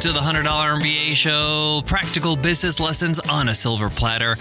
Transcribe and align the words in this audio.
to 0.00 0.12
the 0.12 0.20
$100 0.20 0.44
MBA 0.44 1.14
show, 1.14 1.82
practical 1.84 2.34
business 2.34 2.80
lessons 2.80 3.18
on 3.18 3.50
a 3.50 3.54
silver 3.54 3.90
platter. 3.90 4.38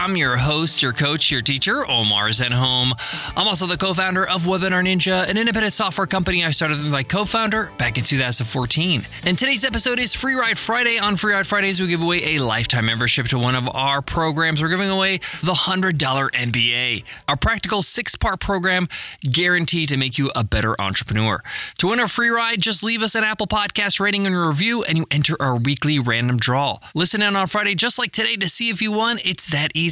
I'm 0.00 0.16
your 0.16 0.38
host, 0.38 0.80
your 0.80 0.94
coach, 0.94 1.30
your 1.30 1.42
teacher, 1.42 1.86
Omar 1.86 2.28
Zenhom. 2.30 2.92
I'm 3.36 3.46
also 3.46 3.66
the 3.66 3.76
co 3.76 3.92
founder 3.92 4.26
of 4.26 4.44
Webinar 4.44 4.82
Ninja, 4.82 5.28
an 5.28 5.36
independent 5.36 5.74
software 5.74 6.06
company 6.06 6.42
I 6.42 6.52
started 6.52 6.78
with 6.78 6.90
my 6.90 7.02
co 7.02 7.26
founder 7.26 7.70
back 7.76 7.98
in 7.98 8.04
2014. 8.04 9.04
And 9.26 9.38
today's 9.38 9.62
episode 9.62 9.98
is 9.98 10.14
Free 10.14 10.32
Ride 10.32 10.56
Friday. 10.56 10.98
On 10.98 11.16
Free 11.16 11.34
Ride 11.34 11.46
Fridays, 11.46 11.82
we 11.82 11.86
give 11.86 12.02
away 12.02 12.36
a 12.36 12.38
lifetime 12.38 12.86
membership 12.86 13.26
to 13.26 13.38
one 13.38 13.54
of 13.54 13.68
our 13.74 14.00
programs. 14.00 14.62
We're 14.62 14.70
giving 14.70 14.88
away 14.88 15.18
the 15.42 15.52
$100 15.52 15.92
MBA, 15.98 17.04
our 17.28 17.36
practical 17.36 17.82
six 17.82 18.16
part 18.16 18.40
program 18.40 18.88
guaranteed 19.20 19.90
to 19.90 19.98
make 19.98 20.16
you 20.16 20.30
a 20.34 20.42
better 20.42 20.80
entrepreneur. 20.80 21.42
To 21.80 21.88
win 21.88 22.00
a 22.00 22.08
free 22.08 22.30
ride, 22.30 22.62
just 22.62 22.82
leave 22.82 23.02
us 23.02 23.14
an 23.14 23.24
Apple 23.24 23.46
Podcast 23.46 24.00
rating 24.00 24.26
and 24.26 24.34
review, 24.34 24.82
and 24.82 24.96
you 24.96 25.06
enter 25.10 25.36
our 25.40 25.56
weekly 25.56 25.98
random 25.98 26.38
draw. 26.38 26.78
Listen 26.94 27.20
in 27.20 27.36
on 27.36 27.48
Friday, 27.48 27.74
just 27.74 27.98
like 27.98 28.12
today, 28.12 28.36
to 28.36 28.48
see 28.48 28.70
if 28.70 28.80
you 28.80 28.92
won. 28.92 29.18
It's 29.22 29.44
that 29.50 29.72
easy. 29.74 29.89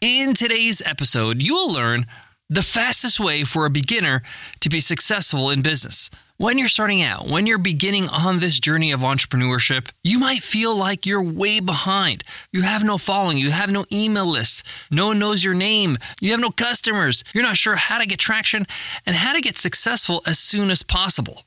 In 0.00 0.34
today's 0.34 0.80
episode, 0.82 1.42
you 1.42 1.54
will 1.54 1.72
learn 1.72 2.06
the 2.48 2.62
fastest 2.62 3.18
way 3.18 3.42
for 3.42 3.66
a 3.66 3.70
beginner 3.70 4.22
to 4.60 4.68
be 4.68 4.78
successful 4.78 5.50
in 5.50 5.62
business. 5.62 6.10
When 6.36 6.58
you're 6.58 6.68
starting 6.68 7.02
out, 7.02 7.26
when 7.26 7.46
you're 7.46 7.58
beginning 7.58 8.08
on 8.08 8.38
this 8.38 8.60
journey 8.60 8.92
of 8.92 9.00
entrepreneurship, 9.00 9.88
you 10.04 10.20
might 10.20 10.42
feel 10.42 10.76
like 10.76 11.06
you're 11.06 11.22
way 11.22 11.58
behind. 11.58 12.22
You 12.52 12.62
have 12.62 12.84
no 12.84 12.98
following, 12.98 13.36
you 13.36 13.50
have 13.50 13.72
no 13.72 13.84
email 13.90 14.26
list, 14.26 14.64
no 14.92 15.08
one 15.08 15.18
knows 15.18 15.42
your 15.42 15.54
name, 15.54 15.98
you 16.20 16.30
have 16.30 16.40
no 16.40 16.50
customers, 16.50 17.24
you're 17.34 17.42
not 17.42 17.56
sure 17.56 17.74
how 17.74 17.98
to 17.98 18.06
get 18.06 18.20
traction 18.20 18.66
and 19.04 19.16
how 19.16 19.32
to 19.32 19.40
get 19.40 19.58
successful 19.58 20.22
as 20.24 20.38
soon 20.38 20.70
as 20.70 20.84
possible. 20.84 21.42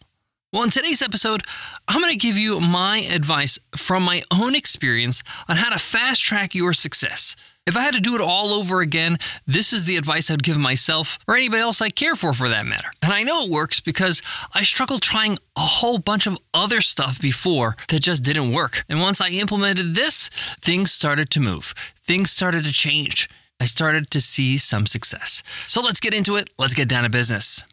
Well, 0.51 0.63
in 0.63 0.69
today's 0.69 1.01
episode, 1.01 1.43
I'm 1.87 2.01
going 2.01 2.11
to 2.11 2.17
give 2.17 2.37
you 2.37 2.59
my 2.59 2.99
advice 2.99 3.57
from 3.75 4.03
my 4.03 4.23
own 4.31 4.53
experience 4.53 5.23
on 5.47 5.57
how 5.57 5.69
to 5.69 5.79
fast 5.79 6.21
track 6.21 6.55
your 6.55 6.73
success. 6.73 7.35
If 7.67 7.75
I 7.75 7.81
had 7.81 7.95
to 7.95 7.99
do 7.99 8.13
it 8.13 8.21
all 8.21 8.53
over 8.53 8.81
again, 8.81 9.17
this 9.47 9.73
is 9.73 9.85
the 9.85 9.97
advice 9.97 10.29
I'd 10.29 10.43
give 10.43 10.57
myself 10.57 11.17
or 11.27 11.35
anybody 11.35 11.63
else 11.63 11.81
I 11.81 11.89
care 11.89 12.15
for 12.15 12.31
for 12.31 12.47
that 12.47 12.67
matter. 12.67 12.89
And 13.01 13.11
I 13.11 13.23
know 13.23 13.43
it 13.43 13.49
works 13.49 13.79
because 13.79 14.21
I 14.53 14.61
struggled 14.61 15.01
trying 15.01 15.39
a 15.55 15.61
whole 15.61 15.97
bunch 15.97 16.27
of 16.27 16.37
other 16.53 16.79
stuff 16.79 17.19
before 17.19 17.75
that 17.89 18.03
just 18.03 18.23
didn't 18.23 18.53
work. 18.53 18.85
And 18.87 19.01
once 19.01 19.19
I 19.19 19.29
implemented 19.29 19.95
this, 19.95 20.29
things 20.61 20.91
started 20.91 21.31
to 21.31 21.39
move, 21.39 21.73
things 22.03 22.29
started 22.29 22.65
to 22.65 22.71
change. 22.71 23.27
I 23.59 23.65
started 23.65 24.11
to 24.11 24.21
see 24.21 24.57
some 24.57 24.85
success. 24.85 25.41
So 25.65 25.81
let's 25.81 25.99
get 25.99 26.13
into 26.13 26.35
it. 26.35 26.51
Let's 26.59 26.75
get 26.75 26.87
down 26.87 27.03
to 27.03 27.09
business. 27.09 27.65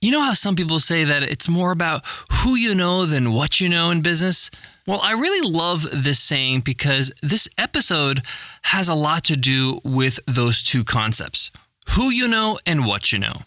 You 0.00 0.12
know 0.12 0.22
how 0.22 0.32
some 0.32 0.56
people 0.56 0.78
say 0.78 1.04
that 1.04 1.24
it's 1.24 1.48
more 1.48 1.72
about 1.72 2.06
who 2.30 2.54
you 2.54 2.74
know 2.74 3.04
than 3.04 3.32
what 3.32 3.60
you 3.60 3.68
know 3.68 3.90
in 3.90 4.00
business? 4.00 4.50
Well, 4.88 5.00
I 5.02 5.12
really 5.12 5.46
love 5.46 5.86
this 5.92 6.18
saying 6.18 6.60
because 6.60 7.12
this 7.22 7.46
episode 7.58 8.22
has 8.62 8.88
a 8.88 8.94
lot 8.94 9.22
to 9.24 9.36
do 9.36 9.82
with 9.84 10.18
those 10.26 10.62
two 10.62 10.82
concepts 10.82 11.50
who 11.90 12.08
you 12.08 12.26
know 12.26 12.58
and 12.64 12.86
what 12.86 13.12
you 13.12 13.18
know. 13.18 13.42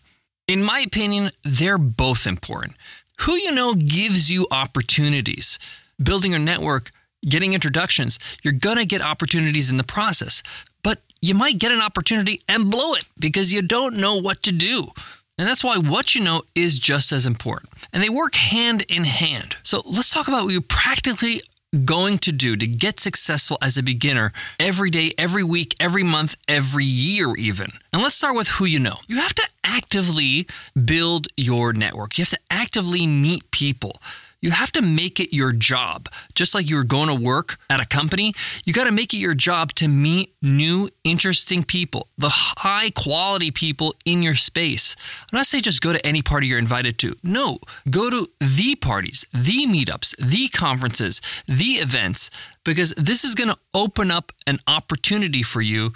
In 0.48 0.62
my 0.62 0.82
opinion, 0.82 1.32
they're 1.44 1.80
both 1.80 2.28
important. 2.28 2.76
Who 3.22 3.34
you 3.34 3.52
know 3.52 3.74
gives 3.74 4.30
you 4.30 4.46
opportunities. 4.52 5.58
Building 5.98 6.30
your 6.30 6.40
network, 6.40 6.92
getting 7.28 7.54
introductions, 7.54 8.20
you're 8.44 8.54
going 8.54 8.78
to 8.78 8.86
get 8.86 9.02
opportunities 9.02 9.72
in 9.72 9.78
the 9.78 9.84
process. 9.84 10.44
But 10.84 11.00
you 11.22 11.34
might 11.34 11.58
get 11.58 11.72
an 11.72 11.82
opportunity 11.82 12.44
and 12.48 12.70
blow 12.70 12.94
it 12.94 13.06
because 13.18 13.52
you 13.52 13.64
don't 13.64 13.98
know 13.98 14.16
what 14.16 14.44
to 14.44 14.52
do. 14.52 14.92
And 15.38 15.48
that's 15.48 15.64
why 15.64 15.78
what 15.78 16.14
you 16.14 16.22
know 16.22 16.44
is 16.54 16.78
just 16.78 17.12
as 17.12 17.26
important. 17.26 17.72
And 17.92 18.04
they 18.04 18.10
work 18.10 18.36
hand 18.36 18.84
in 18.84 19.06
hand. 19.06 19.56
So 19.64 19.82
let's 19.86 20.14
talk 20.14 20.28
about 20.28 20.44
what 20.44 20.52
you're 20.52 20.62
practically 20.62 21.42
going 21.86 22.18
to 22.20 22.32
do 22.32 22.58
to 22.58 22.68
get 22.68 23.00
successful 23.00 23.58
as 23.62 23.78
a 23.78 23.84
beginner 23.84 24.34
every 24.60 24.90
day, 24.90 25.14
every 25.18 25.44
week, 25.44 25.74
every 25.80 26.04
month, 26.04 26.36
every 26.48 26.86
year, 26.86 27.34
even. 27.36 27.72
And 27.94 28.02
let's 28.02 28.16
start 28.16 28.36
with 28.36 28.50
who 28.50 28.66
you 28.66 28.80
know. 28.80 28.98
You 29.08 29.18
have 29.18 29.34
to 29.36 29.48
actively 29.64 30.48
build 30.86 31.28
your 31.38 31.72
network, 31.72 32.18
you 32.18 32.24
have 32.24 32.30
to 32.30 32.40
actively 32.50 33.08
meet 33.08 33.50
people. 33.52 34.02
You 34.42 34.52
have 34.52 34.72
to 34.72 34.82
make 34.82 35.20
it 35.20 35.36
your 35.36 35.52
job. 35.52 36.10
Just 36.34 36.56
like 36.56 36.68
you're 36.68 36.84
going 36.84 37.08
to 37.08 37.16
work 37.16 37.58
at 37.70 37.80
a 37.80 37.86
company, 37.86 38.34
you 38.66 38.74
got 38.74 38.86
to 38.86 38.92
make 38.92 39.14
it 39.14 39.18
your 39.18 39.36
job 39.36 39.74
to 39.76 39.88
meet 39.88 40.34
new, 40.42 40.90
interesting 41.04 41.64
people, 41.64 42.08
the 42.18 42.30
high 42.30 42.90
quality 42.90 43.52
people 43.52 43.96
in 44.04 44.24
your 44.24 44.34
space. 44.34 44.96
I'm 45.32 45.38
not 45.38 45.46
saying 45.46 45.64
just 45.64 45.82
go 45.82 45.94
to 45.94 46.06
any 46.06 46.24
party 46.24 46.48
you're 46.48 46.58
invited 46.58 46.98
to. 47.00 47.16
No, 47.22 47.60
go 47.90 48.10
to 48.10 48.30
the 48.40 48.76
parties, 48.76 49.26
the 49.32 49.68
meetups, 49.68 50.16
the 50.18 50.48
conferences, 50.50 51.22
the 51.48 51.74
events, 51.74 52.32
because 52.64 52.94
this 52.98 53.24
is 53.24 53.36
going 53.36 53.50
to 53.50 53.58
open 53.76 54.10
up 54.10 54.32
an 54.48 54.58
opportunity 54.68 55.44
for 55.44 55.62
you 55.62 55.94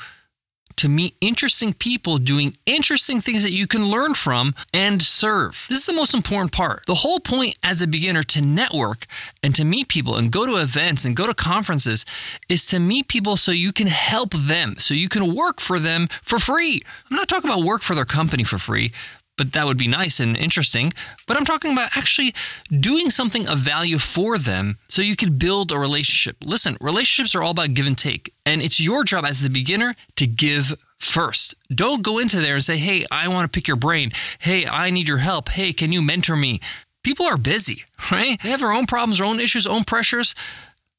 to 0.78 0.90
meet 0.90 1.16
interesting 1.22 1.74
people 1.74 2.18
doing 2.18 2.58
interesting 2.66 3.22
things 3.22 3.44
that 3.44 3.52
you 3.52 3.68
can 3.68 3.88
learn 3.88 4.14
from 4.14 4.56
and 4.74 5.02
serve. 5.02 5.66
This 5.70 5.80
is 5.80 5.86
the 5.86 5.94
most 5.94 6.14
important 6.14 6.52
part. 6.52 6.86
The 6.86 6.96
whole 6.96 7.20
point 7.20 7.58
as 7.64 7.82
a 7.82 7.88
beginner 7.88 8.24
to 8.24 8.42
network 8.42 9.06
and 9.42 9.56
to 9.56 9.66
meet 9.66 9.88
people 9.88 10.16
and 10.16 10.32
go 10.32 10.46
to 10.46 10.58
events 10.58 11.06
and 11.06 11.16
go 11.16 11.28
to 11.28 11.34
conferences 11.34 12.06
is 12.50 12.66
to 12.68 12.80
meet 12.80 13.08
people 13.08 13.38
so 13.38 13.52
you 13.52 13.72
can 13.72 13.88
help 13.88 14.34
them, 14.34 14.76
so 14.78 14.94
you 14.94 15.10
can 15.10 15.36
work 15.36 15.60
for 15.60 15.80
them 15.80 16.08
for 16.22 16.40
free. 16.40 16.82
I'm 17.10 17.18
not 17.18 17.28
talking 17.28 17.50
about 17.50 17.64
work 17.64 17.82
for 17.82 17.96
their 17.96 18.06
company 18.06 18.44
for 18.44 18.58
free, 18.58 18.92
but 19.38 19.54
that 19.54 19.66
would 19.66 19.78
be 19.78 19.88
nice 19.88 20.20
and 20.20 20.38
interesting. 20.38 20.94
But 21.28 21.38
I'm 21.38 21.46
talking 21.46 21.74
about 21.74 21.96
actually 21.96 22.34
doing 22.72 23.10
something 23.10 23.48
of 23.48 23.60
value 23.60 23.98
for 23.98 24.38
them 24.38 24.78
so 24.88 25.02
you 25.02 25.16
could 25.16 25.38
build 25.40 25.72
a 25.72 25.80
relationship. 25.80 26.38
Listen, 26.44 26.78
relationships 26.80 27.36
are 27.36 27.44
all 27.44 27.52
about 27.52 27.74
give 27.74 27.88
and 27.88 27.98
take, 27.98 28.34
and 28.46 28.62
it's 28.62 28.80
your 28.80 29.04
job 29.04 29.26
as 29.26 29.42
the 29.42 29.50
beginner 29.50 29.96
to 30.16 30.28
give 30.28 30.74
first. 31.00 31.56
Don't 31.74 32.02
go 32.02 32.20
into 32.20 32.40
there 32.42 32.56
and 32.56 32.64
say, 32.64 32.78
hey, 32.78 33.06
I 33.12 33.28
want 33.28 33.52
to 33.52 33.56
pick 33.56 33.68
your 33.68 33.78
brain. 33.78 34.12
Hey, 34.40 34.66
I 34.66 34.90
need 34.90 35.08
your 35.08 35.20
help. 35.20 35.50
Hey, 35.50 35.74
can 35.74 35.92
you 35.92 36.02
mentor 36.02 36.36
me? 36.36 36.60
People 37.04 37.26
are 37.26 37.38
busy, 37.38 37.84
right? 38.12 38.42
They 38.42 38.50
have 38.50 38.62
their 38.62 38.72
own 38.72 38.88
problems, 38.88 39.18
their 39.18 39.28
own 39.28 39.40
issues, 39.40 39.68
own 39.68 39.84
pressures. 39.84 40.36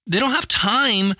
They 0.07 0.19
don't 0.19 0.31
have 0.33 0.47
time 0.47 1.15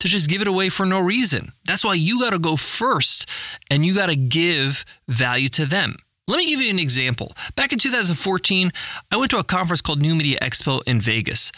to 0.00 0.08
just 0.08 0.28
give 0.28 0.42
it 0.42 0.48
away 0.48 0.68
for 0.68 0.84
no 0.84 1.00
reason. 1.00 1.52
That's 1.64 1.84
why 1.84 1.94
you 1.94 2.20
got 2.20 2.30
to 2.30 2.38
go 2.38 2.56
first 2.56 3.28
and 3.70 3.86
you 3.86 3.94
got 3.94 4.06
to 4.06 4.16
give 4.16 4.84
value 5.08 5.48
to 5.50 5.64
them. 5.64 5.96
Let 6.26 6.38
me 6.38 6.46
give 6.46 6.60
you 6.62 6.70
an 6.70 6.78
example. 6.78 7.34
Back 7.54 7.74
in 7.74 7.78
2014, 7.78 8.72
I 9.12 9.16
went 9.16 9.30
to 9.32 9.38
a 9.38 9.44
conference 9.44 9.82
called 9.82 10.00
New 10.00 10.14
Media 10.14 10.38
Expo 10.40 10.82
in 10.86 10.98
Vegas. 10.98 11.52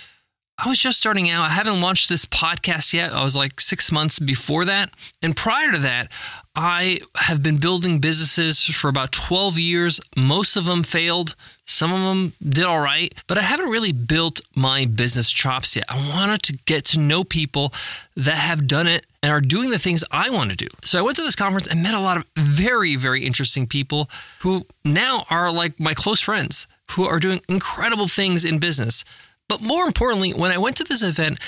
I 0.58 0.70
was 0.70 0.78
just 0.78 0.96
starting 0.96 1.28
out. 1.28 1.44
I 1.44 1.50
haven't 1.50 1.82
launched 1.82 2.08
this 2.08 2.24
podcast 2.24 2.94
yet. 2.94 3.12
I 3.12 3.22
was 3.22 3.36
like 3.36 3.60
six 3.60 3.92
months 3.92 4.18
before 4.18 4.64
that. 4.64 4.90
And 5.20 5.36
prior 5.36 5.70
to 5.70 5.78
that, 5.78 6.10
I 6.54 7.00
have 7.16 7.42
been 7.42 7.58
building 7.58 7.98
businesses 7.98 8.64
for 8.64 8.88
about 8.88 9.12
12 9.12 9.58
years. 9.58 10.00
Most 10.16 10.56
of 10.56 10.64
them 10.64 10.82
failed, 10.82 11.34
some 11.66 11.92
of 11.92 12.00
them 12.00 12.32
did 12.42 12.64
all 12.64 12.80
right, 12.80 13.14
but 13.26 13.36
I 13.36 13.42
haven't 13.42 13.68
really 13.68 13.92
built 13.92 14.40
my 14.54 14.86
business 14.86 15.30
chops 15.30 15.76
yet. 15.76 15.84
I 15.90 16.08
wanted 16.08 16.42
to 16.44 16.54
get 16.64 16.86
to 16.86 16.98
know 16.98 17.22
people 17.24 17.74
that 18.16 18.36
have 18.36 18.66
done 18.66 18.86
it 18.86 19.04
and 19.22 19.30
are 19.30 19.42
doing 19.42 19.68
the 19.68 19.78
things 19.78 20.02
I 20.10 20.30
want 20.30 20.48
to 20.50 20.56
do. 20.56 20.68
So 20.82 20.98
I 20.98 21.02
went 21.02 21.16
to 21.16 21.22
this 21.22 21.36
conference 21.36 21.66
and 21.66 21.82
met 21.82 21.92
a 21.92 22.00
lot 22.00 22.16
of 22.16 22.24
very, 22.34 22.96
very 22.96 23.26
interesting 23.26 23.66
people 23.66 24.08
who 24.40 24.64
now 24.86 25.26
are 25.28 25.52
like 25.52 25.78
my 25.78 25.92
close 25.92 26.22
friends 26.22 26.66
who 26.92 27.04
are 27.04 27.18
doing 27.18 27.42
incredible 27.48 28.08
things 28.08 28.44
in 28.44 28.58
business. 28.58 29.04
But 29.48 29.62
more 29.62 29.86
importantly, 29.86 30.32
when 30.32 30.50
I 30.50 30.58
went 30.58 30.76
to 30.78 30.84
this 30.84 31.02
event, 31.02 31.38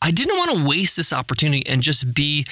I 0.00 0.10
didn't 0.10 0.36
want 0.36 0.50
to 0.52 0.66
waste 0.66 0.96
this 0.96 1.12
opportunity 1.12 1.66
and 1.66 1.82
just 1.82 2.14
be 2.14 2.46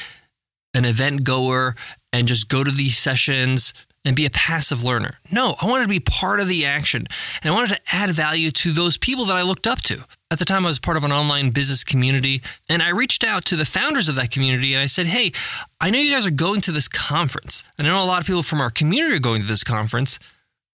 an 0.75 0.85
event 0.85 1.25
goer 1.25 1.75
and 2.13 2.27
just 2.27 2.49
go 2.49 2.65
to 2.65 2.71
these 2.71 2.99
sessions 2.99 3.73
and 4.05 4.15
be 4.15 4.25
a 4.25 4.31
passive 4.31 4.85
learner. 4.85 5.19
No, 5.33 5.57
I 5.61 5.67
wanted 5.67 5.85
to 5.85 5.89
be 5.89 6.01
part 6.01 6.39
of 6.39 6.49
the 6.49 6.65
action 6.65 7.07
and 7.43 7.53
I 7.53 7.55
wanted 7.55 7.71
to 7.71 7.81
add 7.95 8.11
value 8.11 8.51
to 8.53 8.73
those 8.73 8.97
people 8.97 9.25
that 9.27 9.37
I 9.37 9.43
looked 9.43 9.67
up 9.67 9.81
to. 9.83 10.05
At 10.31 10.39
the 10.39 10.45
time, 10.45 10.65
I 10.65 10.69
was 10.69 10.79
part 10.79 10.97
of 10.97 11.05
an 11.05 11.13
online 11.13 11.51
business 11.51 11.85
community, 11.85 12.43
and 12.69 12.83
I 12.83 12.89
reached 12.89 13.23
out 13.23 13.45
to 13.47 13.57
the 13.57 13.65
founders 13.65 14.09
of 14.09 14.17
that 14.17 14.33
community 14.33 14.75
and 14.75 14.83
I 14.83 14.87
said, 14.87 15.07
Hey, 15.07 15.33
I 15.81 15.91
know 15.91 15.99
you 15.99 16.13
guys 16.13 16.27
are 16.27 16.31
going 16.31 16.61
to 16.63 16.73
this 16.73 16.89
conference. 16.89 17.63
And 17.79 17.87
I 17.87 17.91
know 17.91 18.03
a 18.03 18.07
lot 18.07 18.21
of 18.21 18.27
people 18.27 18.43
from 18.43 18.61
our 18.61 18.71
community 18.71 19.17
are 19.17 19.21
going 19.21 19.41
to 19.41 19.47
this 19.47 19.65
conference. 19.65 20.19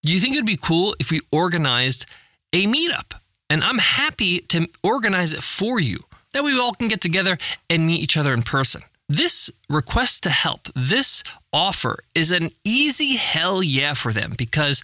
Do 0.02 0.12
you 0.12 0.20
think 0.20 0.34
it'd 0.34 0.46
be 0.46 0.56
cool 0.56 0.96
if 0.98 1.10
we 1.10 1.20
organized 1.30 2.06
a 2.52 2.66
meetup? 2.66 3.14
And 3.52 3.62
I'm 3.62 3.76
happy 3.76 4.40
to 4.48 4.66
organize 4.82 5.34
it 5.34 5.42
for 5.42 5.78
you. 5.78 6.04
That 6.32 6.42
we 6.42 6.58
all 6.58 6.72
can 6.72 6.88
get 6.88 7.02
together 7.02 7.36
and 7.68 7.86
meet 7.86 8.00
each 8.00 8.16
other 8.16 8.32
in 8.32 8.42
person. 8.42 8.80
This 9.10 9.50
request 9.68 10.22
to 10.22 10.30
help, 10.30 10.68
this 10.74 11.22
offer 11.52 11.98
is 12.14 12.30
an 12.30 12.52
easy 12.64 13.16
hell 13.16 13.62
yeah 13.62 13.92
for 13.92 14.10
them 14.10 14.32
because 14.38 14.82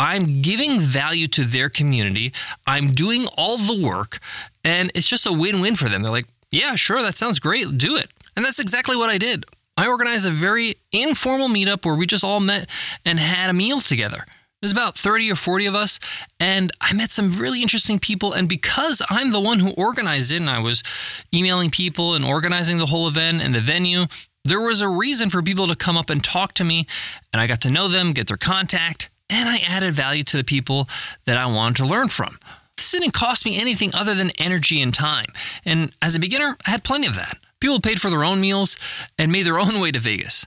I'm 0.00 0.42
giving 0.42 0.80
value 0.80 1.28
to 1.28 1.44
their 1.44 1.68
community. 1.68 2.32
I'm 2.66 2.92
doing 2.92 3.28
all 3.36 3.56
the 3.56 3.80
work, 3.80 4.18
and 4.64 4.90
it's 4.96 5.06
just 5.06 5.24
a 5.24 5.32
win 5.32 5.60
win 5.60 5.76
for 5.76 5.88
them. 5.88 6.02
They're 6.02 6.10
like, 6.10 6.26
yeah, 6.50 6.74
sure, 6.74 7.00
that 7.02 7.16
sounds 7.16 7.38
great. 7.38 7.78
Do 7.78 7.94
it. 7.94 8.08
And 8.34 8.44
that's 8.44 8.58
exactly 8.58 8.96
what 8.96 9.10
I 9.10 9.18
did. 9.18 9.46
I 9.76 9.86
organized 9.86 10.26
a 10.26 10.32
very 10.32 10.78
informal 10.90 11.46
meetup 11.46 11.84
where 11.86 11.94
we 11.94 12.04
just 12.04 12.24
all 12.24 12.40
met 12.40 12.68
and 13.04 13.20
had 13.20 13.48
a 13.48 13.52
meal 13.52 13.80
together. 13.80 14.24
There's 14.60 14.72
about 14.72 14.98
30 14.98 15.30
or 15.30 15.36
40 15.36 15.66
of 15.66 15.76
us, 15.76 16.00
and 16.40 16.72
I 16.80 16.92
met 16.92 17.12
some 17.12 17.38
really 17.38 17.62
interesting 17.62 18.00
people. 18.00 18.32
And 18.32 18.48
because 18.48 19.00
I'm 19.08 19.30
the 19.30 19.40
one 19.40 19.60
who 19.60 19.70
organized 19.70 20.32
it, 20.32 20.36
and 20.36 20.50
I 20.50 20.58
was 20.58 20.82
emailing 21.32 21.70
people 21.70 22.14
and 22.14 22.24
organizing 22.24 22.78
the 22.78 22.86
whole 22.86 23.06
event 23.06 23.40
and 23.40 23.54
the 23.54 23.60
venue, 23.60 24.06
there 24.44 24.60
was 24.60 24.80
a 24.80 24.88
reason 24.88 25.30
for 25.30 25.42
people 25.42 25.68
to 25.68 25.76
come 25.76 25.96
up 25.96 26.10
and 26.10 26.24
talk 26.24 26.54
to 26.54 26.64
me, 26.64 26.88
and 27.32 27.40
I 27.40 27.46
got 27.46 27.60
to 27.62 27.70
know 27.70 27.86
them, 27.86 28.12
get 28.12 28.26
their 28.26 28.36
contact, 28.36 29.10
and 29.30 29.48
I 29.48 29.58
added 29.58 29.94
value 29.94 30.24
to 30.24 30.36
the 30.36 30.44
people 30.44 30.88
that 31.24 31.36
I 31.36 31.46
wanted 31.46 31.76
to 31.76 31.86
learn 31.86 32.08
from. 32.08 32.40
This 32.76 32.90
didn't 32.90 33.12
cost 33.12 33.46
me 33.46 33.60
anything 33.60 33.94
other 33.94 34.14
than 34.14 34.30
energy 34.38 34.82
and 34.82 34.92
time. 34.92 35.26
And 35.64 35.92
as 36.02 36.16
a 36.16 36.20
beginner, 36.20 36.56
I 36.66 36.70
had 36.70 36.82
plenty 36.82 37.06
of 37.06 37.14
that. 37.14 37.38
People 37.60 37.80
paid 37.80 38.00
for 38.00 38.10
their 38.10 38.24
own 38.24 38.40
meals 38.40 38.76
and 39.18 39.30
made 39.30 39.46
their 39.46 39.58
own 39.58 39.78
way 39.78 39.92
to 39.92 40.00
Vegas. 40.00 40.46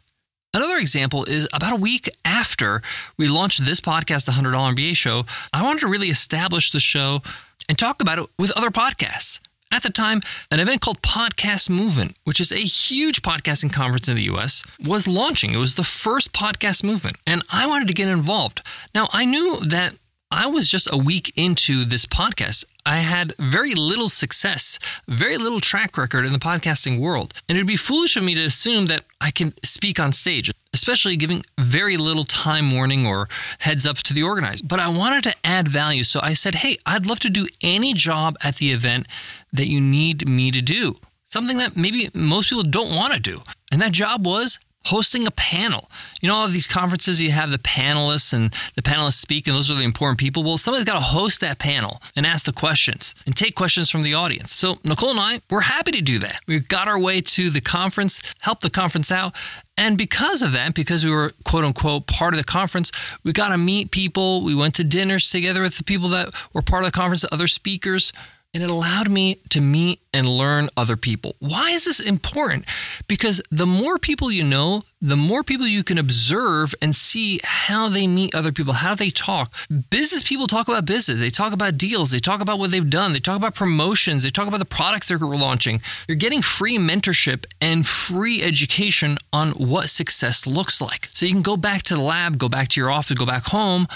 Another 0.53 0.77
example 0.77 1.23
is 1.23 1.47
about 1.53 1.71
a 1.71 1.77
week 1.77 2.09
after 2.25 2.81
we 3.15 3.29
launched 3.29 3.63
this 3.63 3.79
podcast, 3.79 4.25
The 4.25 4.33
$100 4.33 4.75
MBA 4.75 4.97
Show, 4.97 5.25
I 5.53 5.63
wanted 5.63 5.79
to 5.79 5.87
really 5.87 6.09
establish 6.09 6.71
the 6.71 6.79
show 6.81 7.21
and 7.69 7.79
talk 7.79 8.01
about 8.01 8.19
it 8.19 8.29
with 8.37 8.51
other 8.51 8.69
podcasts. 8.69 9.39
At 9.71 9.83
the 9.83 9.89
time, 9.89 10.21
an 10.51 10.59
event 10.59 10.81
called 10.81 11.01
Podcast 11.01 11.69
Movement, 11.69 12.17
which 12.25 12.41
is 12.41 12.51
a 12.51 12.57
huge 12.57 13.21
podcasting 13.21 13.71
conference 13.71 14.09
in 14.09 14.15
the 14.15 14.23
US, 14.23 14.65
was 14.83 15.07
launching. 15.07 15.53
It 15.53 15.57
was 15.57 15.75
the 15.75 15.85
first 15.85 16.33
podcast 16.33 16.83
movement, 16.83 17.15
and 17.25 17.43
I 17.49 17.65
wanted 17.65 17.87
to 17.87 17.93
get 17.93 18.09
involved. 18.09 18.61
Now, 18.93 19.07
I 19.13 19.23
knew 19.23 19.61
that 19.61 19.93
I 20.33 20.47
was 20.47 20.69
just 20.69 20.87
a 20.89 20.97
week 20.97 21.33
into 21.35 21.83
this 21.83 22.05
podcast. 22.05 22.63
I 22.85 22.99
had 22.99 23.33
very 23.37 23.75
little 23.75 24.07
success, 24.07 24.79
very 25.05 25.37
little 25.37 25.59
track 25.59 25.97
record 25.97 26.25
in 26.25 26.31
the 26.31 26.39
podcasting 26.39 27.01
world. 27.01 27.33
And 27.49 27.57
it'd 27.57 27.67
be 27.67 27.75
foolish 27.75 28.15
of 28.15 28.23
me 28.23 28.33
to 28.35 28.45
assume 28.45 28.85
that 28.85 29.03
I 29.19 29.31
can 29.31 29.53
speak 29.61 29.99
on 29.99 30.13
stage, 30.13 30.49
especially 30.73 31.17
giving 31.17 31.43
very 31.59 31.97
little 31.97 32.23
time 32.23 32.71
warning 32.71 33.05
or 33.05 33.27
heads 33.59 33.85
up 33.85 33.97
to 33.97 34.13
the 34.13 34.23
organizer. 34.23 34.65
But 34.65 34.79
I 34.79 34.87
wanted 34.87 35.25
to 35.25 35.35
add 35.43 35.67
value. 35.67 36.03
So 36.03 36.21
I 36.23 36.31
said, 36.31 36.55
hey, 36.55 36.77
I'd 36.85 37.05
love 37.05 37.19
to 37.19 37.29
do 37.29 37.49
any 37.61 37.93
job 37.93 38.37
at 38.41 38.55
the 38.55 38.71
event 38.71 39.07
that 39.51 39.67
you 39.67 39.81
need 39.81 40.29
me 40.29 40.49
to 40.51 40.61
do. 40.61 40.95
Something 41.29 41.57
that 41.57 41.75
maybe 41.75 42.09
most 42.13 42.49
people 42.49 42.63
don't 42.63 42.95
want 42.95 43.13
to 43.13 43.19
do. 43.19 43.41
And 43.69 43.81
that 43.81 43.91
job 43.91 44.25
was 44.25 44.59
hosting 44.85 45.27
a 45.27 45.31
panel. 45.31 45.89
You 46.21 46.27
know, 46.27 46.35
all 46.35 46.45
of 46.45 46.53
these 46.53 46.67
conferences, 46.67 47.21
you 47.21 47.31
have 47.31 47.51
the 47.51 47.57
panelists 47.57 48.33
and 48.33 48.53
the 48.75 48.81
panelists 48.81 49.19
speak, 49.21 49.47
and 49.47 49.55
those 49.55 49.69
are 49.69 49.75
the 49.75 49.83
important 49.83 50.19
people. 50.19 50.43
Well, 50.43 50.57
somebody's 50.57 50.85
got 50.85 50.93
to 50.93 50.99
host 50.99 51.41
that 51.41 51.59
panel 51.59 52.01
and 52.15 52.25
ask 52.25 52.45
the 52.45 52.53
questions 52.53 53.13
and 53.25 53.35
take 53.35 53.55
questions 53.55 53.89
from 53.89 54.01
the 54.01 54.13
audience. 54.13 54.53
So, 54.53 54.77
Nicole 54.83 55.11
and 55.11 55.19
I, 55.19 55.41
we're 55.49 55.61
happy 55.61 55.91
to 55.91 56.01
do 56.01 56.19
that. 56.19 56.39
We 56.47 56.59
got 56.59 56.87
our 56.87 56.99
way 56.99 57.21
to 57.21 57.49
the 57.49 57.61
conference, 57.61 58.21
helped 58.41 58.61
the 58.61 58.69
conference 58.69 59.11
out. 59.11 59.35
And 59.77 59.97
because 59.97 60.41
of 60.41 60.51
that, 60.51 60.73
because 60.75 61.05
we 61.05 61.11
were 61.11 61.33
quote 61.43 61.63
unquote 61.63 62.07
part 62.07 62.33
of 62.33 62.37
the 62.37 62.43
conference, 62.43 62.91
we 63.23 63.33
got 63.33 63.49
to 63.49 63.57
meet 63.57 63.91
people. 63.91 64.41
We 64.43 64.53
went 64.53 64.75
to 64.75 64.83
dinners 64.83 65.29
together 65.29 65.61
with 65.61 65.77
the 65.77 65.83
people 65.83 66.09
that 66.09 66.33
were 66.53 66.61
part 66.61 66.83
of 66.83 66.91
the 66.91 66.97
conference, 66.97 67.25
other 67.31 67.47
speakers 67.47 68.11
and 68.53 68.63
it 68.63 68.69
allowed 68.69 69.09
me 69.09 69.37
to 69.49 69.61
meet 69.61 70.01
and 70.13 70.27
learn 70.27 70.69
other 70.75 70.97
people. 70.97 71.35
Why 71.39 71.71
is 71.71 71.85
this 71.85 72.01
important? 72.01 72.65
Because 73.07 73.41
the 73.49 73.65
more 73.65 73.97
people 73.97 74.29
you 74.29 74.43
know, 74.43 74.83
the 75.01 75.15
more 75.15 75.41
people 75.41 75.65
you 75.65 75.83
can 75.83 75.97
observe 75.97 76.75
and 76.81 76.93
see 76.93 77.39
how 77.43 77.87
they 77.87 78.07
meet 78.07 78.35
other 78.35 78.51
people, 78.51 78.73
how 78.73 78.93
they 78.93 79.09
talk. 79.09 79.53
Business 79.89 80.23
people 80.23 80.47
talk 80.47 80.67
about 80.67 80.85
business, 80.85 81.21
they 81.21 81.29
talk 81.29 81.53
about 81.53 81.77
deals, 81.77 82.11
they 82.11 82.19
talk 82.19 82.41
about 82.41 82.59
what 82.59 82.71
they've 82.71 82.89
done, 82.89 83.13
they 83.13 83.19
talk 83.19 83.37
about 83.37 83.55
promotions, 83.55 84.23
they 84.23 84.29
talk 84.29 84.47
about 84.47 84.59
the 84.59 84.65
products 84.65 85.07
they're 85.07 85.17
launching. 85.17 85.81
You're 86.07 86.17
getting 86.17 86.41
free 86.41 86.77
mentorship 86.77 87.45
and 87.61 87.87
free 87.87 88.43
education 88.43 89.17
on 89.31 89.51
what 89.51 89.89
success 89.89 90.45
looks 90.45 90.81
like. 90.81 91.07
So 91.13 91.25
you 91.25 91.31
can 91.31 91.41
go 91.41 91.55
back 91.55 91.83
to 91.83 91.95
the 91.95 92.01
lab, 92.01 92.37
go 92.37 92.49
back 92.49 92.67
to 92.69 92.81
your 92.81 92.91
office, 92.91 93.17
go 93.17 93.25
back 93.25 93.45
home, 93.45 93.87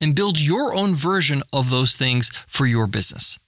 and 0.00 0.14
build 0.14 0.38
your 0.38 0.74
own 0.74 0.94
version 0.94 1.42
of 1.52 1.70
those 1.70 1.96
things 1.96 2.30
for 2.46 2.66
your 2.66 2.86
business. 2.86 3.38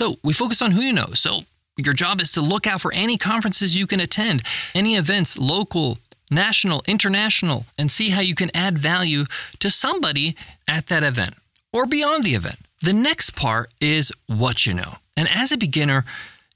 So 0.00 0.16
we 0.24 0.32
focus 0.32 0.62
on 0.62 0.70
who 0.70 0.80
you 0.80 0.94
know. 0.94 1.08
So 1.12 1.40
your 1.76 1.92
job 1.92 2.22
is 2.22 2.32
to 2.32 2.40
look 2.40 2.66
out 2.66 2.80
for 2.80 2.90
any 2.94 3.18
conferences 3.18 3.76
you 3.76 3.86
can 3.86 4.00
attend, 4.00 4.42
any 4.74 4.96
events, 4.96 5.36
local, 5.36 5.98
national, 6.30 6.82
international, 6.86 7.66
and 7.76 7.90
see 7.90 8.08
how 8.08 8.22
you 8.22 8.34
can 8.34 8.50
add 8.56 8.78
value 8.78 9.26
to 9.58 9.68
somebody 9.68 10.36
at 10.66 10.86
that 10.86 11.02
event 11.02 11.34
or 11.70 11.84
beyond 11.84 12.24
the 12.24 12.34
event. 12.34 12.56
The 12.80 12.94
next 12.94 13.36
part 13.36 13.74
is 13.78 14.10
what 14.26 14.64
you 14.64 14.72
know. 14.72 14.94
And 15.18 15.28
as 15.28 15.52
a 15.52 15.58
beginner, 15.58 16.06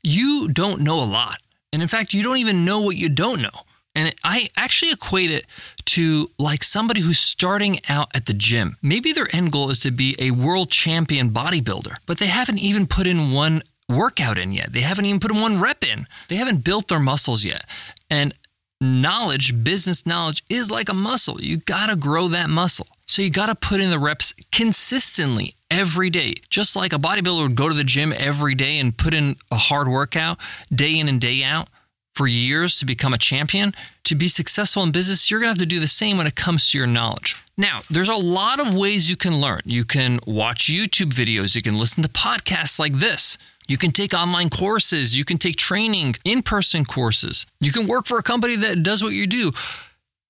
you 0.02 0.48
don't 0.48 0.80
know 0.80 0.98
a 0.98 1.04
lot. 1.04 1.36
And 1.70 1.82
in 1.82 1.88
fact, 1.88 2.14
you 2.14 2.22
don't 2.22 2.38
even 2.38 2.64
know 2.64 2.80
what 2.80 2.96
you 2.96 3.10
don't 3.10 3.42
know. 3.42 3.66
And 3.94 4.14
I 4.24 4.50
actually 4.56 4.92
equate 4.92 5.30
it 5.30 5.46
to 5.86 6.30
like 6.38 6.64
somebody 6.64 7.00
who's 7.00 7.18
starting 7.18 7.78
out 7.88 8.08
at 8.14 8.26
the 8.26 8.34
gym. 8.34 8.76
Maybe 8.82 9.12
their 9.12 9.28
end 9.34 9.52
goal 9.52 9.70
is 9.70 9.80
to 9.80 9.90
be 9.90 10.16
a 10.18 10.32
world 10.32 10.70
champion 10.70 11.30
bodybuilder, 11.30 11.96
but 12.06 12.18
they 12.18 12.26
haven't 12.26 12.58
even 12.58 12.86
put 12.86 13.06
in 13.06 13.32
one 13.32 13.62
workout 13.88 14.38
in 14.38 14.52
yet. 14.52 14.72
They 14.72 14.80
haven't 14.80 15.04
even 15.04 15.20
put 15.20 15.30
in 15.30 15.40
one 15.40 15.60
rep 15.60 15.84
in. 15.84 16.06
They 16.28 16.36
haven't 16.36 16.64
built 16.64 16.88
their 16.88 16.98
muscles 16.98 17.44
yet. 17.44 17.66
And 18.10 18.34
knowledge, 18.80 19.62
business 19.62 20.06
knowledge, 20.06 20.42
is 20.48 20.70
like 20.70 20.88
a 20.88 20.94
muscle. 20.94 21.40
You 21.40 21.58
got 21.58 21.86
to 21.86 21.96
grow 21.96 22.28
that 22.28 22.50
muscle. 22.50 22.88
So 23.06 23.22
you 23.22 23.30
got 23.30 23.46
to 23.46 23.54
put 23.54 23.80
in 23.80 23.90
the 23.90 23.98
reps 23.98 24.34
consistently 24.50 25.54
every 25.70 26.10
day. 26.10 26.36
Just 26.48 26.74
like 26.74 26.92
a 26.92 26.98
bodybuilder 26.98 27.42
would 27.42 27.56
go 27.56 27.68
to 27.68 27.74
the 27.74 27.84
gym 27.84 28.12
every 28.16 28.54
day 28.54 28.78
and 28.78 28.96
put 28.96 29.14
in 29.14 29.36
a 29.50 29.56
hard 29.56 29.88
workout 29.88 30.38
day 30.72 30.98
in 30.98 31.08
and 31.08 31.20
day 31.20 31.44
out 31.44 31.68
for 32.14 32.26
years 32.26 32.78
to 32.78 32.86
become 32.86 33.12
a 33.12 33.18
champion, 33.18 33.74
to 34.04 34.14
be 34.14 34.28
successful 34.28 34.82
in 34.82 34.92
business, 34.92 35.30
you're 35.30 35.40
going 35.40 35.48
to 35.48 35.52
have 35.52 35.58
to 35.58 35.66
do 35.66 35.80
the 35.80 35.88
same 35.88 36.16
when 36.16 36.26
it 36.26 36.36
comes 36.36 36.70
to 36.70 36.78
your 36.78 36.86
knowledge. 36.86 37.36
Now, 37.56 37.82
there's 37.90 38.08
a 38.08 38.16
lot 38.16 38.60
of 38.60 38.74
ways 38.74 39.10
you 39.10 39.16
can 39.16 39.40
learn. 39.40 39.60
You 39.64 39.84
can 39.84 40.20
watch 40.26 40.66
YouTube 40.66 41.12
videos, 41.12 41.54
you 41.54 41.62
can 41.62 41.78
listen 41.78 42.02
to 42.02 42.08
podcasts 42.08 42.78
like 42.78 42.94
this. 42.94 43.38
You 43.66 43.78
can 43.78 43.92
take 43.92 44.12
online 44.12 44.50
courses, 44.50 45.16
you 45.16 45.24
can 45.24 45.38
take 45.38 45.56
training, 45.56 46.16
in 46.24 46.42
person 46.42 46.84
courses. 46.84 47.46
You 47.60 47.72
can 47.72 47.86
work 47.86 48.06
for 48.06 48.18
a 48.18 48.22
company 48.22 48.56
that 48.56 48.82
does 48.82 49.02
what 49.02 49.14
you 49.14 49.26
do. 49.26 49.52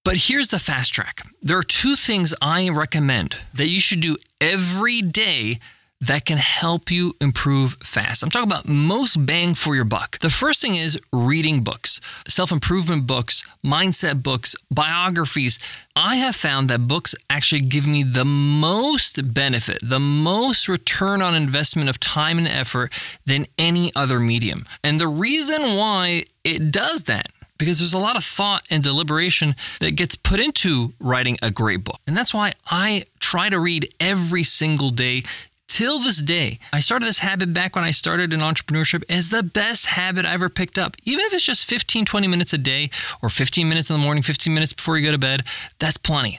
But 0.05 0.17
here's 0.29 0.49
the 0.49 0.59
fast 0.59 0.93
track 0.93 1.23
there 1.43 1.59
are 1.59 1.63
two 1.63 1.97
things 1.97 2.35
I 2.41 2.69
recommend 2.69 3.37
that 3.55 3.69
you 3.69 3.81
should 3.81 4.01
do 4.01 4.17
every 4.41 5.03
day 5.03 5.59
that 6.07 6.25
can 6.25 6.39
help 6.39 6.91
you 6.91 7.15
improve 7.21 7.75
fast. 7.83 8.23
I'm 8.23 8.31
talking 8.31 8.51
about 8.51 8.69
most 8.69 9.25
bang 9.25 9.55
for 9.55 9.75
your 9.75 9.85
buck. 9.85 10.19
The 10.19 10.31
first 10.31 10.61
thing 10.61 10.77
is 10.77 10.99
reading 11.13 11.63
books, 11.63 12.01
self 12.29 12.53
improvement 12.53 13.07
books, 13.07 13.43
mindset 13.65 14.23
books, 14.23 14.55
biographies. 14.71 15.59
I 15.97 16.17
have 16.17 16.37
found 16.37 16.69
that 16.71 16.89
books 16.89 17.15
actually 17.31 17.63
give 17.63 17.87
me 17.87 18.03
the 18.03 18.25
most 18.25 19.33
benefit, 19.33 19.79
the 19.83 20.01
most 20.01 20.69
return 20.69 21.23
on 21.23 21.35
investment 21.35 21.89
of 21.89 22.01
time 22.01 22.39
and 22.39 22.49
effort 22.49 22.93
than 23.25 23.47
any 23.59 23.93
other 23.95 24.21
medium. 24.21 24.67
And 24.83 25.01
the 25.01 25.09
reason 25.09 25.77
why 25.77 26.25
it 26.43 26.71
does 26.71 27.05
that 27.05 27.29
because 27.57 27.79
there's 27.79 27.95
a 27.95 27.99
lot 27.99 28.17
of 28.17 28.25
thought 28.25 28.65
and 28.69 28.83
deliberation 28.83 29.55
that 29.79 29.93
gets 29.93 30.17
put 30.17 30.41
into 30.41 30.93
writing 30.99 31.39
a 31.41 31.53
great 31.53 31.85
book. 31.85 32.01
And 32.05 32.17
that's 32.17 32.35
why 32.35 32.55
I 32.67 33.05
try 33.21 33.49
to 33.49 33.61
read 33.61 33.95
every 34.01 34.43
single 34.43 34.91
day 34.91 35.23
till 35.75 35.99
this 35.99 36.19
day, 36.19 36.61
I 36.73 36.79
started 36.79 37.07
this 37.07 37.19
habit 37.19 37.53
back 37.53 37.75
when 37.75 37.83
I 37.83 37.91
started 37.91 38.33
in 38.33 38.39
entrepreneurship 38.39 39.03
as 39.11 39.31
the 39.31 39.43
best 39.43 39.87
habit 39.87 40.25
I 40.25 40.33
ever 40.33 40.49
picked 40.49 40.79
up. 40.79 40.95
Even 41.03 41.27
if 41.27 41.33
it's 41.33 41.43
just 41.43 41.67
15, 41.67 42.05
20 42.05 42.29
minutes 42.29 42.53
a 42.53 42.59
day 42.59 42.91
or 43.21 43.29
15 43.29 43.69
minutes 43.69 43.91
in 43.91 43.95
the 43.95 44.03
morning, 44.03 44.23
15 44.23 44.55
minutes 44.55 44.73
before 44.73 44.97
you 44.97 45.05
go 45.05 45.11
to 45.11 45.19
bed, 45.19 45.43
that's 45.81 45.97
plenty. 45.97 46.39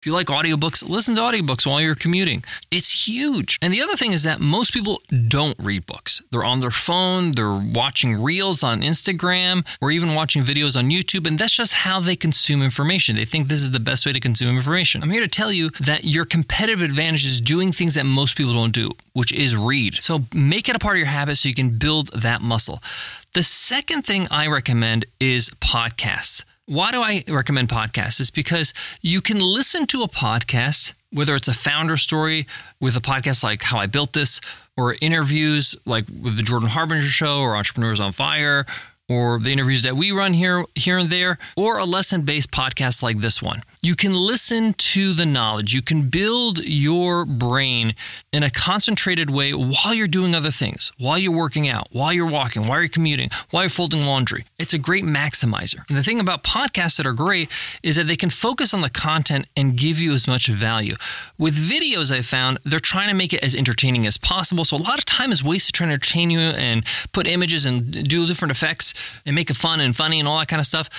If 0.00 0.06
you 0.06 0.14
like 0.14 0.28
audiobooks, 0.28 0.88
listen 0.88 1.14
to 1.16 1.20
audiobooks 1.20 1.66
while 1.66 1.78
you're 1.78 1.94
commuting. 1.94 2.42
It's 2.70 3.06
huge. 3.06 3.58
And 3.60 3.70
the 3.70 3.82
other 3.82 3.96
thing 3.96 4.12
is 4.12 4.22
that 4.22 4.40
most 4.40 4.72
people 4.72 5.02
don't 5.28 5.58
read 5.58 5.84
books. 5.84 6.22
They're 6.30 6.42
on 6.42 6.60
their 6.60 6.70
phone, 6.70 7.32
they're 7.32 7.52
watching 7.52 8.22
reels 8.22 8.62
on 8.62 8.80
Instagram, 8.80 9.66
or 9.78 9.90
even 9.90 10.14
watching 10.14 10.42
videos 10.42 10.74
on 10.74 10.88
YouTube, 10.88 11.26
and 11.26 11.38
that's 11.38 11.52
just 11.52 11.74
how 11.74 12.00
they 12.00 12.16
consume 12.16 12.62
information. 12.62 13.14
They 13.14 13.26
think 13.26 13.48
this 13.48 13.60
is 13.60 13.72
the 13.72 13.78
best 13.78 14.06
way 14.06 14.14
to 14.14 14.20
consume 14.20 14.56
information. 14.56 15.02
I'm 15.02 15.10
here 15.10 15.20
to 15.20 15.28
tell 15.28 15.52
you 15.52 15.68
that 15.80 16.04
your 16.04 16.24
competitive 16.24 16.80
advantage 16.80 17.26
is 17.26 17.38
doing 17.38 17.70
things 17.70 17.94
that 17.96 18.06
most 18.06 18.38
people 18.38 18.54
don't 18.54 18.72
do, 18.72 18.92
which 19.12 19.32
is 19.32 19.54
read. 19.54 19.96
So 20.02 20.20
make 20.32 20.70
it 20.70 20.76
a 20.76 20.78
part 20.78 20.96
of 20.96 21.00
your 21.00 21.08
habit 21.08 21.36
so 21.36 21.50
you 21.50 21.54
can 21.54 21.76
build 21.76 22.08
that 22.14 22.40
muscle. 22.40 22.82
The 23.34 23.42
second 23.42 24.06
thing 24.06 24.28
I 24.30 24.46
recommend 24.46 25.04
is 25.20 25.50
podcasts. 25.60 26.42
Why 26.70 26.92
do 26.92 27.02
I 27.02 27.24
recommend 27.28 27.68
podcasts? 27.68 28.20
Is 28.20 28.30
because 28.30 28.72
you 29.00 29.20
can 29.20 29.40
listen 29.40 29.88
to 29.88 30.04
a 30.04 30.08
podcast, 30.08 30.92
whether 31.12 31.34
it's 31.34 31.48
a 31.48 31.52
founder 31.52 31.96
story 31.96 32.46
with 32.78 32.96
a 32.96 33.00
podcast 33.00 33.42
like 33.42 33.64
How 33.64 33.78
I 33.78 33.86
Built 33.86 34.12
This, 34.12 34.40
or 34.76 34.94
interviews 35.00 35.74
like 35.84 36.06
with 36.06 36.36
the 36.36 36.44
Jordan 36.44 36.68
Harbinger 36.68 37.08
Show 37.08 37.40
or 37.40 37.56
Entrepreneurs 37.56 37.98
on 37.98 38.12
Fire, 38.12 38.66
or 39.08 39.40
the 39.40 39.50
interviews 39.50 39.82
that 39.82 39.96
we 39.96 40.12
run 40.12 40.32
here 40.32 40.64
here 40.76 40.96
and 40.96 41.10
there 41.10 41.38
or 41.56 41.78
a 41.78 41.84
lesson 41.84 42.22
based 42.22 42.52
podcast 42.52 43.02
like 43.02 43.18
this 43.18 43.42
one 43.42 43.64
You 43.82 43.96
can 43.96 44.12
listen 44.12 44.74
to 44.74 45.14
the 45.14 45.24
knowledge. 45.24 45.72
You 45.72 45.80
can 45.80 46.08
build 46.10 46.58
your 46.66 47.24
brain 47.24 47.94
in 48.30 48.42
a 48.42 48.50
concentrated 48.50 49.30
way 49.30 49.54
while 49.54 49.94
you're 49.94 50.06
doing 50.06 50.34
other 50.34 50.50
things, 50.50 50.92
while 50.98 51.18
you're 51.18 51.32
working 51.32 51.66
out, 51.66 51.88
while 51.90 52.12
you're 52.12 52.26
walking, 52.26 52.66
while 52.66 52.80
you're 52.80 52.88
commuting, 52.88 53.30
while 53.50 53.62
you're 53.62 53.70
folding 53.70 54.02
laundry. 54.02 54.44
It's 54.58 54.74
a 54.74 54.78
great 54.78 55.04
maximizer. 55.04 55.88
And 55.88 55.96
the 55.96 56.02
thing 56.02 56.20
about 56.20 56.44
podcasts 56.44 56.98
that 56.98 57.06
are 57.06 57.14
great 57.14 57.48
is 57.82 57.96
that 57.96 58.06
they 58.06 58.16
can 58.16 58.28
focus 58.28 58.74
on 58.74 58.82
the 58.82 58.90
content 58.90 59.46
and 59.56 59.78
give 59.78 59.98
you 59.98 60.12
as 60.12 60.28
much 60.28 60.48
value. 60.48 60.96
With 61.38 61.54
videos, 61.56 62.14
I 62.14 62.20
found 62.20 62.58
they're 62.64 62.80
trying 62.80 63.08
to 63.08 63.14
make 63.14 63.32
it 63.32 63.42
as 63.42 63.56
entertaining 63.56 64.06
as 64.06 64.18
possible. 64.18 64.66
So 64.66 64.76
a 64.76 64.78
lot 64.78 64.98
of 64.98 65.06
time 65.06 65.32
is 65.32 65.42
wasted 65.42 65.74
trying 65.74 65.88
to 65.88 65.94
entertain 65.94 66.28
you 66.28 66.40
and 66.40 66.84
put 67.12 67.26
images 67.26 67.64
and 67.64 68.06
do 68.06 68.26
different 68.26 68.52
effects 68.52 68.92
and 69.24 69.34
make 69.34 69.48
it 69.48 69.56
fun 69.56 69.80
and 69.80 69.96
funny 69.96 70.18
and 70.18 70.28
all 70.28 70.38
that 70.38 70.48
kind 70.48 70.60
of 70.60 70.66
stuff. 70.66 70.90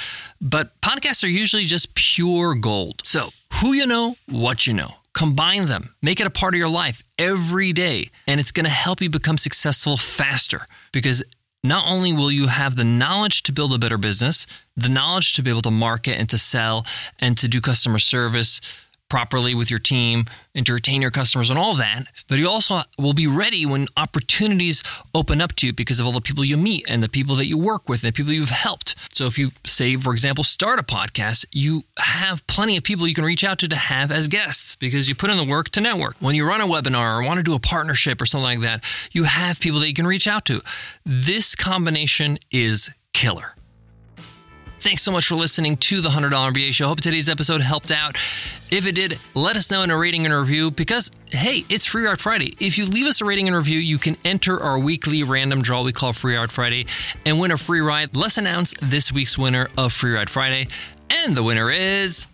But 0.41 0.79
podcasts 0.81 1.23
are 1.23 1.27
usually 1.27 1.65
just 1.65 1.93
pure 1.93 2.55
gold. 2.55 3.01
So, 3.05 3.29
who 3.55 3.73
you 3.73 3.85
know, 3.85 4.15
what 4.27 4.65
you 4.65 4.73
know. 4.73 4.95
Combine 5.13 5.67
them, 5.67 5.93
make 6.01 6.19
it 6.19 6.25
a 6.25 6.31
part 6.31 6.55
of 6.55 6.57
your 6.57 6.69
life 6.69 7.03
every 7.19 7.73
day, 7.73 8.09
and 8.27 8.39
it's 8.39 8.51
going 8.51 8.63
to 8.63 8.71
help 8.71 9.01
you 9.01 9.09
become 9.09 9.37
successful 9.37 9.97
faster 9.97 10.67
because 10.93 11.21
not 11.63 11.85
only 11.85 12.11
will 12.13 12.31
you 12.31 12.47
have 12.47 12.75
the 12.75 12.85
knowledge 12.85 13.43
to 13.43 13.51
build 13.51 13.73
a 13.73 13.77
better 13.77 13.97
business, 13.97 14.47
the 14.75 14.89
knowledge 14.89 15.33
to 15.33 15.43
be 15.43 15.51
able 15.51 15.61
to 15.63 15.71
market 15.71 16.17
and 16.17 16.29
to 16.29 16.37
sell 16.37 16.85
and 17.19 17.37
to 17.37 17.47
do 17.47 17.61
customer 17.61 17.99
service, 17.99 18.61
properly 19.11 19.53
with 19.53 19.69
your 19.69 19.77
team 19.77 20.23
retain 20.69 21.01
your 21.01 21.11
customers 21.11 21.49
and 21.49 21.59
all 21.59 21.75
that. 21.75 22.05
But 22.29 22.39
you 22.39 22.47
also 22.47 22.83
will 22.97 23.13
be 23.13 23.27
ready 23.27 23.65
when 23.65 23.87
opportunities 23.97 24.83
open 25.13 25.41
up 25.41 25.53
to 25.57 25.67
you 25.67 25.73
because 25.73 25.99
of 25.99 26.05
all 26.05 26.13
the 26.13 26.21
people 26.21 26.45
you 26.45 26.55
meet 26.55 26.85
and 26.87 27.03
the 27.03 27.09
people 27.09 27.35
that 27.35 27.45
you 27.45 27.57
work 27.57 27.89
with 27.89 28.03
and 28.03 28.13
the 28.13 28.15
people 28.15 28.31
you've 28.31 28.49
helped. 28.49 28.95
So 29.13 29.25
if 29.25 29.37
you 29.37 29.51
say, 29.65 29.97
for 29.97 30.13
example, 30.13 30.45
start 30.45 30.79
a 30.79 30.83
podcast, 30.83 31.45
you 31.51 31.83
have 31.97 32.47
plenty 32.47 32.77
of 32.77 32.85
people 32.85 33.05
you 33.05 33.13
can 33.13 33.25
reach 33.25 33.43
out 33.43 33.59
to 33.59 33.67
to 33.67 33.75
have 33.75 34.13
as 34.13 34.29
guests 34.29 34.77
because 34.77 35.09
you 35.09 35.15
put 35.15 35.29
in 35.29 35.35
the 35.35 35.43
work 35.43 35.69
to 35.71 35.81
network. 35.81 36.15
When 36.21 36.35
you 36.35 36.47
run 36.47 36.61
a 36.61 36.65
webinar 36.65 37.19
or 37.19 37.23
want 37.25 37.37
to 37.37 37.43
do 37.43 37.53
a 37.53 37.59
partnership 37.59 38.21
or 38.21 38.25
something 38.25 38.61
like 38.61 38.61
that, 38.61 38.81
you 39.11 39.25
have 39.25 39.59
people 39.59 39.81
that 39.81 39.89
you 39.89 39.93
can 39.93 40.07
reach 40.07 40.25
out 40.25 40.45
to. 40.45 40.61
This 41.05 41.53
combination 41.53 42.37
is 42.49 42.91
killer. 43.11 43.55
Thanks 44.81 45.03
so 45.03 45.11
much 45.11 45.27
for 45.27 45.35
listening 45.35 45.77
to 45.77 46.01
the 46.01 46.09
$100 46.09 46.31
MBA 46.31 46.73
show. 46.73 46.87
Hope 46.87 47.01
today's 47.01 47.29
episode 47.29 47.61
helped 47.61 47.91
out. 47.91 48.15
If 48.71 48.87
it 48.87 48.93
did, 48.93 49.19
let 49.35 49.55
us 49.55 49.69
know 49.69 49.83
in 49.83 49.91
a 49.91 49.97
rating 49.97 50.25
and 50.25 50.33
review 50.33 50.71
because, 50.71 51.11
hey, 51.27 51.63
it's 51.69 51.85
Free 51.85 52.03
Ride 52.05 52.19
Friday. 52.19 52.55
If 52.59 52.79
you 52.79 52.87
leave 52.87 53.05
us 53.05 53.21
a 53.21 53.25
rating 53.25 53.47
and 53.47 53.55
review, 53.55 53.77
you 53.77 53.99
can 53.99 54.17
enter 54.25 54.59
our 54.59 54.79
weekly 54.79 55.21
random 55.21 55.61
draw 55.61 55.83
we 55.83 55.93
call 55.93 56.13
Free 56.13 56.35
Ride 56.35 56.49
Friday 56.49 56.87
and 57.27 57.39
win 57.39 57.51
a 57.51 57.57
free 57.57 57.79
ride. 57.79 58.15
Let's 58.15 58.39
announce 58.39 58.73
this 58.81 59.11
week's 59.11 59.37
winner 59.37 59.69
of 59.77 59.93
Free 59.93 60.13
Ride 60.13 60.31
Friday. 60.31 60.67
And 61.11 61.37
the 61.37 61.43
winner 61.43 61.69
is. 61.69 62.25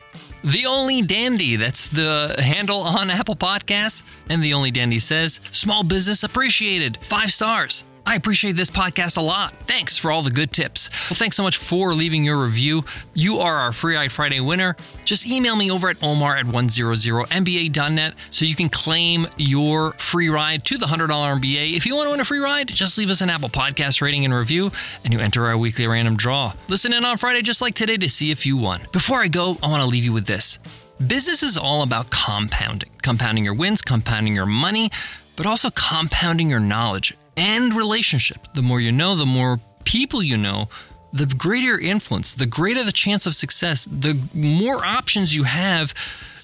The 0.41 0.67
Only 0.67 1.01
Dandy. 1.01 1.57
That's 1.57 1.87
the 1.87 2.33
handle 2.39 2.79
on 2.79 3.09
Apple 3.09 3.35
Podcasts. 3.35 4.03
And 4.29 4.41
The 4.41 4.53
Only 4.53 4.71
Dandy 4.71 4.99
says, 4.99 5.41
Small 5.51 5.83
business 5.83 6.23
appreciated. 6.23 6.97
Five 7.01 7.33
stars. 7.33 7.83
I 8.07 8.15
appreciate 8.15 8.55
this 8.55 8.69
podcast 8.69 9.17
a 9.17 9.21
lot. 9.21 9.51
Thanks 9.63 9.97
for 9.97 10.13
all 10.13 10.23
the 10.23 10.31
good 10.31 10.53
tips. 10.53 10.89
Well, 11.09 11.17
thanks 11.17 11.35
so 11.35 11.43
much 11.43 11.57
for 11.57 11.93
leaving 11.93 12.23
your 12.23 12.41
review. 12.41 12.85
You 13.13 13.39
are 13.39 13.57
our 13.57 13.73
Free 13.73 13.97
Ride 13.97 14.13
Friday 14.13 14.39
winner. 14.39 14.77
Just 15.03 15.27
email 15.27 15.57
me 15.57 15.69
over 15.69 15.89
at 15.89 16.01
omar 16.01 16.37
at 16.37 16.45
100mba.net 16.45 18.13
so 18.29 18.45
you 18.45 18.55
can 18.55 18.69
claim 18.69 19.27
your 19.35 19.91
free 19.91 20.29
ride 20.29 20.63
to 20.63 20.77
the 20.77 20.85
$100 20.85 21.09
MBA. 21.09 21.75
If 21.75 21.85
you 21.85 21.97
want 21.97 22.07
to 22.07 22.11
win 22.11 22.21
a 22.21 22.23
free 22.23 22.39
ride, 22.39 22.69
just 22.69 22.97
leave 22.97 23.09
us 23.09 23.19
an 23.19 23.29
Apple 23.29 23.49
Podcast 23.49 24.01
rating 24.01 24.23
and 24.23 24.33
review, 24.33 24.71
and 25.03 25.11
you 25.11 25.19
enter 25.19 25.45
our 25.45 25.57
weekly 25.57 25.85
random 25.85 26.15
draw. 26.15 26.53
Listen 26.69 26.93
in 26.93 27.03
on 27.03 27.17
Friday 27.17 27.41
just 27.41 27.61
like 27.61 27.75
today 27.75 27.97
to 27.97 28.07
see 28.07 28.31
if 28.31 28.45
you 28.45 28.55
won. 28.55 28.83
Before 28.93 29.21
I 29.21 29.27
go, 29.27 29.57
I 29.61 29.67
want 29.67 29.81
to 29.81 29.85
leave 29.85 30.05
you 30.05 30.13
with 30.13 30.27
this. 30.27 30.59
Business 31.05 31.43
is 31.43 31.57
all 31.57 31.81
about 31.83 32.09
compounding, 32.09 32.89
compounding 33.01 33.43
your 33.43 33.53
wins, 33.53 33.81
compounding 33.81 34.33
your 34.33 34.45
money, 34.45 34.91
but 35.35 35.45
also 35.45 35.69
compounding 35.71 36.49
your 36.49 36.61
knowledge 36.61 37.13
and 37.37 37.73
relationship. 37.73 38.39
The 38.53 38.61
more 38.61 38.81
you 38.81 38.91
know, 38.91 39.15
the 39.15 39.25
more 39.25 39.59
people 39.85 40.21
you 40.21 40.37
know, 40.37 40.67
the 41.13 41.25
greater 41.25 41.79
influence, 41.79 42.33
the 42.33 42.45
greater 42.45 42.83
the 42.83 42.91
chance 42.91 43.25
of 43.25 43.35
success, 43.35 43.85
the 43.85 44.19
more 44.33 44.83
options 44.83 45.35
you 45.35 45.43
have 45.43 45.93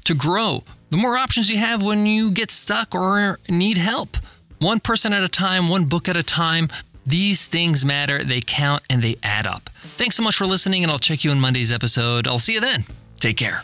to 0.06 0.14
grow, 0.14 0.64
the 0.90 0.98
more 0.98 1.18
options 1.18 1.50
you 1.50 1.58
have 1.58 1.84
when 1.84 2.06
you 2.06 2.32
get 2.32 2.52
stuck 2.52 2.96
or 2.96 3.40
need 3.50 3.78
help. 3.78 4.18
One 4.60 4.80
person 4.80 5.12
at 5.12 5.24
a 5.24 5.28
time, 5.28 5.68
one 5.68 5.86
book 5.86 6.08
at 6.08 6.16
a 6.16 6.24
time. 6.24 6.70
These 7.06 7.48
things 7.48 7.84
matter, 7.84 8.24
they 8.24 8.40
count, 8.40 8.84
and 8.90 9.02
they 9.02 9.18
add 9.22 9.46
up. 9.46 9.70
Thanks 9.82 10.16
so 10.16 10.24
much 10.24 10.38
for 10.38 10.46
listening, 10.46 10.84
and 10.84 10.92
I'll 10.92 11.00
check 11.00 11.26
you 11.26 11.32
in 11.32 11.40
Monday's 11.42 11.74
episode. 11.74 12.28
I'll 12.28 12.40
see 12.40 12.54
you 12.54 12.62
then. 12.62 12.86
Take 13.20 13.36
care. 13.36 13.64